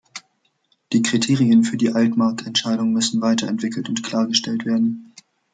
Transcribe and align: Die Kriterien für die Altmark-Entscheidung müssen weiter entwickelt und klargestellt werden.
Die 0.93 1.03
Kriterien 1.03 1.63
für 1.63 1.77
die 1.77 1.91
Altmark-Entscheidung 1.93 2.91
müssen 2.91 3.21
weiter 3.21 3.47
entwickelt 3.47 3.87
und 3.87 4.01
klargestellt 4.01 4.65
werden. 4.65 5.13